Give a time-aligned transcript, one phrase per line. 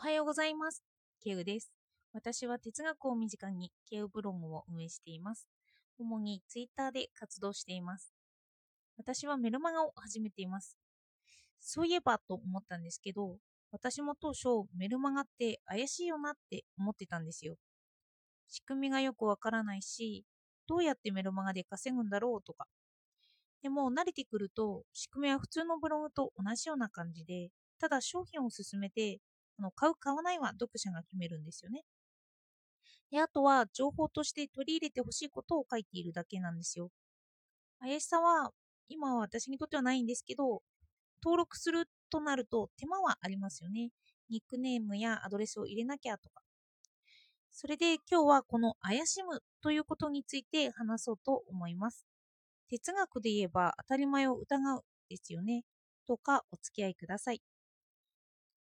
[0.00, 0.82] おはようございます。
[1.22, 1.70] ケウです。
[2.14, 5.46] 私は哲学を身近にケウブログを運営しています。
[5.98, 8.10] 主にツイッターで活動しています。
[8.96, 10.78] 私はメルマガを始めています。
[11.60, 13.36] そういえばと思ったんですけど、
[13.72, 17.56] 私も当初メルマガって怪しいよなって思ってたんですよ。
[18.48, 20.24] 仕組みがよくわからないし、
[20.66, 22.64] どうやってメルマガで稼ぐんだろうとか。
[23.62, 29.20] でも慣れてくると仕組みは普通のブログと同じような感じで、ただ商品を勧めて
[29.60, 31.82] あの買う買わないは読者が決めるんですよね。
[33.10, 36.90] で、あとは情報として取り入れてほしいことを書いているだけなんですよ。
[37.78, 38.52] 怪しさは
[38.88, 40.62] 今は私にとってはないんですけど、
[41.22, 43.90] 登録するとなると手間はありますよね。
[44.30, 46.42] ニックネームやアドレスを入れなきゃとか。
[47.50, 52.06] それで今日はこの怪しむということについて話そうと思います。
[52.70, 55.64] 哲学で言えば当たり前を疑うですよね。
[56.06, 57.42] どうかお付き合いください。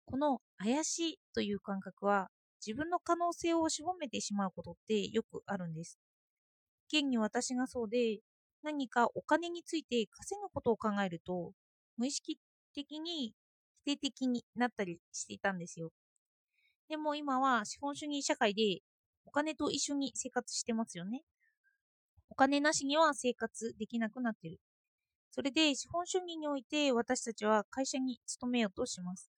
[0.06, 2.30] この怪しいという感覚は
[2.64, 5.98] 自分の可能性を絞めてしまうことってよくあるんです。
[6.88, 8.20] 現に私がそうで
[8.62, 11.52] 何かお金について稼ぐことを考えると
[11.96, 12.38] 無意識
[12.74, 13.34] 的に
[13.84, 15.90] 否定的になったりしていたんですよ。
[16.88, 18.80] でも今は資本主義社会で
[19.24, 21.22] お金と一緒に生活してますよね。
[22.30, 24.60] お金なしには生活できなくなってる。
[25.32, 29.35] それで資本主義において私たちは会社に勤めようとします。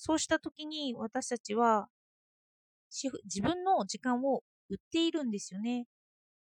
[0.00, 1.88] そうした時に私たちは
[3.24, 5.86] 自分の時間を売っているんですよね。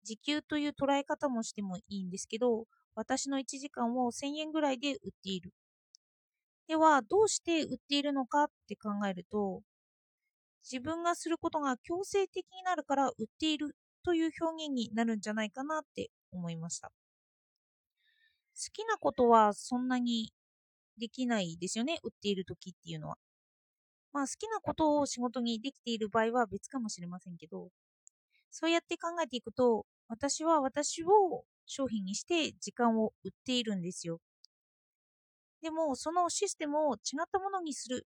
[0.04, 5.52] 時給という捉え方もしてもいいんですけど、私の1時間を1000円ぐらいで売っている。
[6.68, 9.62] では、どうして売っているのかって考えると、
[10.62, 16.88] 自分がすることが強制的になるから売っているという表現になるんじゃないかなって思いました。
[16.88, 16.92] 好
[18.72, 20.32] きなことはそんなに
[20.98, 23.18] できないですよね、売っている時っていうのは。
[24.16, 27.68] まあ好きなことを仕事にできている場合は別かもしれませんけど、
[28.50, 34.20] そうやって考えていくと、私は私を商品にして時間を売っているんですよ。
[35.60, 38.06] でも、そのシステムを違ったものにする。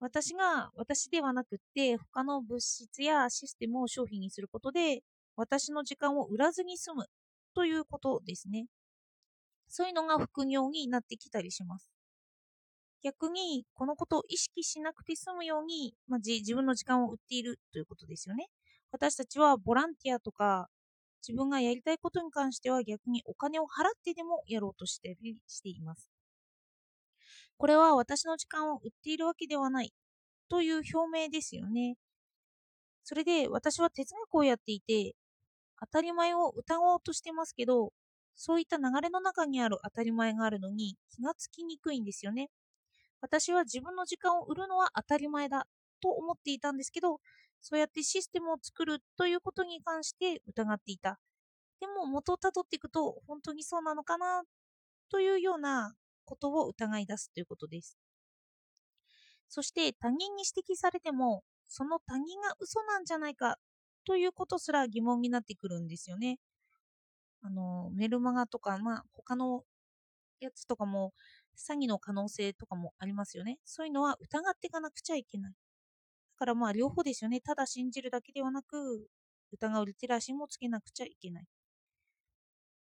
[0.00, 5.02] 私が私ではなくって他の物質やシステムを商品にすることで
[5.36, 7.06] 私の時間を売らずに済む
[7.54, 8.66] ということですね。
[9.68, 11.95] そういうのが副業になってきたりします。
[13.02, 18.48] 逆にこのことを意識しなくて済むように、まあ、自分の時間を売っているということですよね。
[18.90, 20.68] 私たちはボランティアとか
[21.26, 23.68] 自分がやりたいことに関しては逆にお金を払っ
[24.04, 26.08] てでもやろうとしてしています。
[27.58, 29.92] これは私の時間を売っているわけではない
[30.48, 31.96] という表明ですよね。
[33.02, 35.14] それで私は哲学をやっていて
[35.80, 37.92] 当たり前を疑おうとしてますけど
[38.34, 42.50] そういった流れの中にある当たり前があるのに気がつきにくいんですよね。
[43.26, 45.66] 私は自分の時間を売るのは当たり前だ
[46.00, 47.18] と思っていたんですけど
[47.60, 51.18] そうやってシステムを作るということに関して疑っていた。
[51.80, 54.42] でも元をたどっていくと本当にそうなのかな
[55.10, 55.92] というような
[56.24, 57.98] ことを疑い出すということです。
[59.48, 63.56] そして他人に指摘されてもその他人が嘘なんじゃないか
[64.06, 66.38] ということすら疑問になってくるんですよね。
[67.42, 69.64] あのメルマガとか、まあ、他の
[70.40, 71.12] やつとかも
[71.56, 73.58] 詐欺の可能性とかもありますよね。
[73.64, 75.52] そういうのは疑っていかなくちゃいけない。
[75.52, 75.56] だ
[76.38, 77.40] からまあ両方ですよね。
[77.40, 79.08] ただ信じるだけではなく
[79.52, 81.46] 疑うリテラシーもつけなくちゃいけない。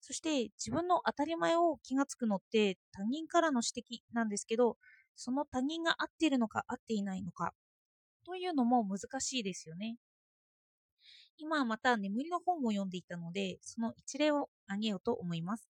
[0.00, 4.76] そして自分の当たり前を気がつくのって他人からの指摘なんですけど、
[5.16, 7.52] その他人が合っているのか合っていないのか
[8.26, 9.96] というのも難しいですよね。
[11.38, 15.69] 今はまた眠りの本を読んでいたので、その一例を挙げようと思います。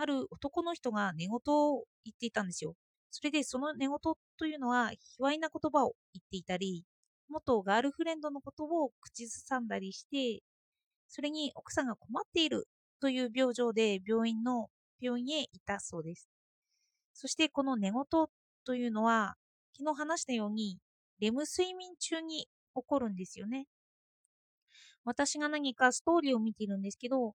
[0.00, 2.76] ある男の人が寝言を言っていたんですよ。
[3.10, 3.98] それでその寝言
[4.38, 6.84] というのは、卑猥な言葉を言っていたり、
[7.28, 10.40] 元ガールフレンドのことを口ずさんだりして、
[11.08, 12.68] それに奥さんが困っている
[13.00, 14.68] という病状で病院の
[15.00, 16.28] 病院へ行ったそうです。
[17.12, 18.04] そしてこの寝言
[18.64, 19.34] というのは、
[19.76, 20.78] 昨日話したように、
[21.18, 22.46] レム睡眠中に
[22.76, 23.66] 起こるんですよね。
[25.04, 27.34] 私が何かストーリーを見ているんですけど、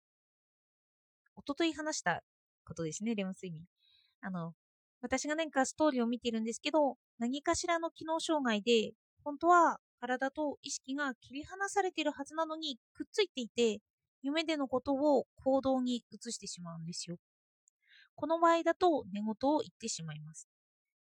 [1.35, 2.23] おととい話した
[2.63, 3.65] ことですね、レム睡眠。
[4.21, 4.53] あの、
[5.01, 8.93] 私が何かストーリーを見てるんですけど、何かしらの機能障害で、
[9.23, 13.79] 本当は体と意識が切り離されているはずなのにくっついていて、
[14.21, 17.17] 夢でのことを行動に移してしまうんですよ。
[18.15, 20.47] この場合だと寝言を言ってしまいます。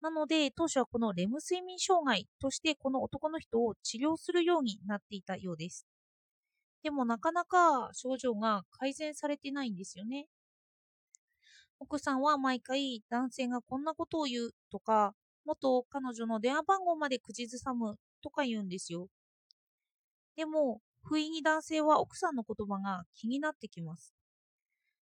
[0.01, 5.85] なので、当初はこのレム睡眠障害としてこの男の人を治療するようになっていたようです。
[6.83, 10.27] でもなかなか症状が改善されてないんですよね。
[11.87, 15.13] 奥さんは毎回男性がこんなことを言うとか、
[15.45, 19.07] 元彼女の電話番号まで口ずさむとか言うんですよ。
[20.35, 24.15] でも、不意に男性は奥さんの言葉が気になってきます。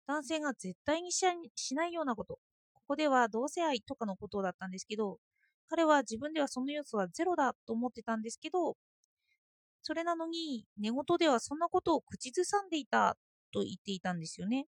[0.06, 1.24] 男性が絶対にし
[1.76, 2.40] ないようなこと。
[2.74, 5.20] ここでは同性愛とかのことだったんですけど、
[5.70, 8.76] 彼は自分ではその要素はゼロだと思ってたんですけど、
[9.82, 13.16] それなのに寝言ではそんなことを口ずさんでいた
[13.54, 14.66] と言っていたんですよね。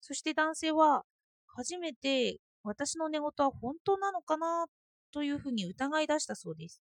[0.00, 1.04] そして男性は
[1.46, 4.66] 初めて私の寝言は本当なのかな
[5.12, 6.80] というふうに疑い出したそうです。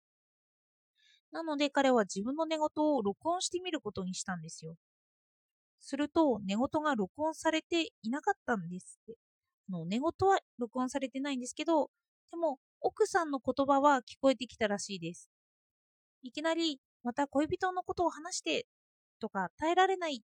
[1.31, 4.75] なので彼は自分の寝言を録音してみることにしたんですよ。
[5.79, 9.17] すると寝言が録音されていなかったんですって。
[9.69, 11.89] の寝言は録音されてないんですけど、
[12.31, 15.29] でも奥さんの言葉は聞こえてきたらしいです。
[16.23, 18.67] いきなりまた恋人のことを話して
[19.19, 20.21] とか耐えられない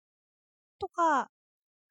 [0.80, 1.30] とか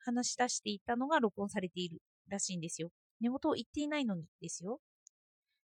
[0.04, 1.98] 話し出していたのが録音されている
[2.28, 2.90] らしいんですよ。
[3.20, 4.80] 寝言を言っていないのにですよ。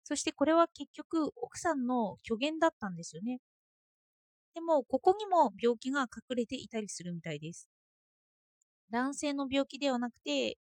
[0.04, 3.38] そしてこれは結局奥さんの虚言だったんですよね。
[4.54, 7.68] でもここにも病気が隠れていたりするみたいです。
[8.90, 10.58] 男性の病気ではなくて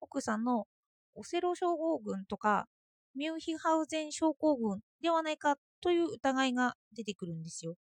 [0.00, 0.66] 奥さんの
[1.14, 2.66] オセロ症候群とか
[3.14, 7.74] ミュンヒハウゼン症候群ではないかという疑いが出てくるんですよ。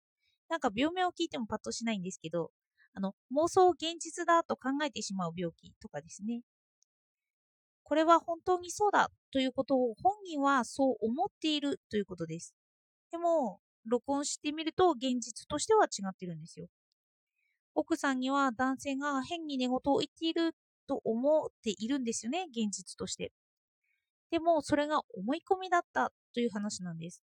[0.50, 2.52] なんか病名を聞いてもパッとしないんですけど、
[2.96, 6.42] あの妄想を現実だと考えてしまう病気とかですね。
[7.84, 12.56] これは本当にそうだということを本人はそう思っているということです。
[13.12, 16.68] でも、録音してみると現実としては違ってるんですよ。
[17.76, 20.56] 奥さんには男性が変に寝言を言っている
[20.88, 23.32] と思っているんですよね、現実として。
[24.32, 27.22] でも、それが思い込みだったという話なんです。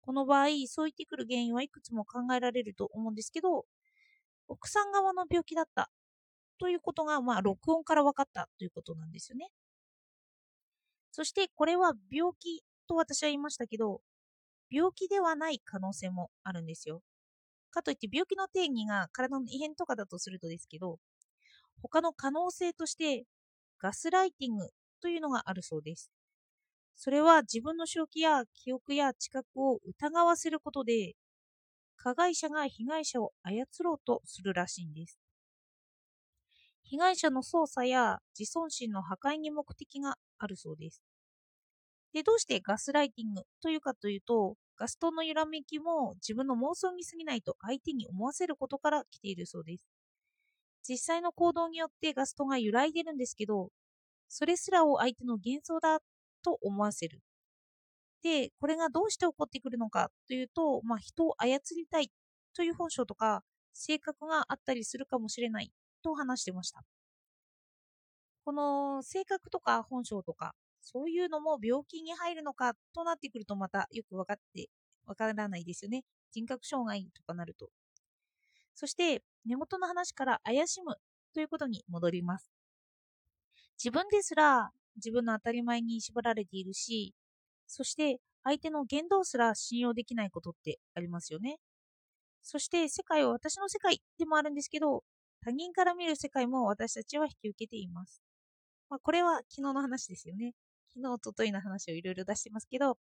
[0.00, 3.64] この場合、そう言ってくる原因はいくつも考えられると思うんですけど、
[4.48, 5.90] 奥さん側の病気だった
[6.58, 9.48] ということが、まあ、録音から分かったということなんですよね。
[11.10, 14.00] そしてこれは病気と私は言いましたけど、
[14.70, 17.02] 病気ではない可能性もあるんですよ。
[17.70, 20.98] かといって病気の定義が体の異変とかだとするとですけど、
[21.82, 23.24] 他の可能性として
[23.80, 24.68] ガスライティング
[25.00, 26.10] というのがあるそうです。
[26.96, 31.14] それは自分の正気や記憶や知覚を疑わせることで、
[32.04, 35.18] 加害者が被害者を操ろうとするらしいんです。
[36.82, 41.02] 被害者の操作や自尊心の破壊に目的があるそうです。
[42.12, 49.88] で、どうしてガスライティングというかというと、ガストの揺らめきも自分の妄想に過ぎないと相手に思わせることから来ているそうです。
[50.86, 53.70] 実際の行動によってガストが揺らいでるんですけど、
[54.28, 56.00] それすらを相手の幻想だ
[56.42, 57.22] と思わせる。
[58.24, 62.10] で、これがどうして起こってくるのかというと、まあ、人を操りたい
[62.56, 63.44] という本性とか、
[63.74, 65.70] 性格があったりするかもしれない
[66.02, 66.82] と話してました。
[68.46, 74.70] この性格とか本性とか、そういうのも病気に入るのかとなってくるとまたよく分かって、
[75.04, 76.02] わからないですよね。
[76.32, 77.68] 人格障害とかなると。
[78.74, 80.96] そして、根元の話から怪しむ
[81.34, 82.50] ということに戻ります。
[83.76, 87.14] 自分ですら自分の当たり前に縛られているし、
[87.66, 91.58] そして相手の言動すら信用できないことってありますよね。
[92.42, 95.02] そして世界は私の世界でもあるんですけど、
[95.42, 98.22] 他人から見る世界も私たちは引き受けています。
[98.90, 100.54] まあ、これは昨日の話ですよね。
[100.94, 102.98] 昨日、おとといの話をいろいろ出してますけど、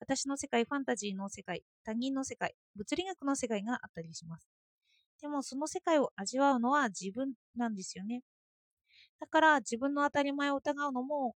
[0.00, 4.48] 私の世界、ファンタジーの世界、他人の世界、物理学の世界があったりします。
[5.20, 8.22] でも、その世界を味わうのは自分なんですよね。
[9.20, 11.34] だから自分の当たり前を疑うのも、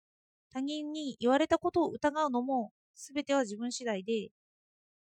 [0.51, 4.31] 他人に言われたことを疑うのも、すべては自分次第で、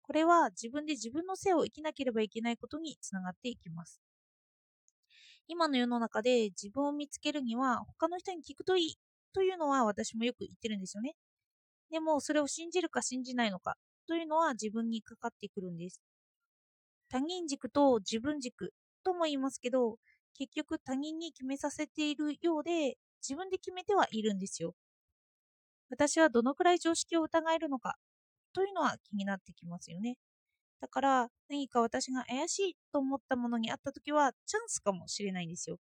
[0.02, 4.00] これは自分で自分の性を生きなければいけないことにつながっていきます。
[5.48, 8.96] 今の世の中で自分を見つけるには他の人に聞くといい
[9.32, 11.14] というのは私もよく言ってるんですよね。
[11.90, 13.76] でもそれを信じるか信じないのか
[14.08, 16.00] というのは自分にかかってくるんです。
[17.08, 18.72] 他人軸と自分軸
[19.02, 19.98] とも言いますけど、
[20.34, 24.74] 結局他人に決めさせているようで自分で決めてはいるんですよ。
[25.90, 27.96] 私はどのくらい常識を疑えるのか
[28.54, 30.16] というのは気になってきますよね。
[30.80, 35.78] だから何か私が怪しいと思ったものにあった時はチャンスかもしれないんですよ。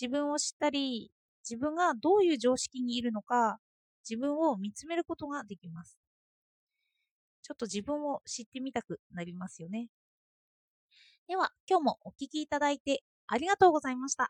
[0.00, 1.12] 自分を知ったり、
[1.48, 3.60] 自分がどういう常識にいるのか、
[4.08, 5.96] 自分を見つめることができます。
[7.42, 9.88] ちょっと自分を知ってみたくなりますよね。
[11.28, 14.18] では、今日もお聴きいただいてありがとうございました。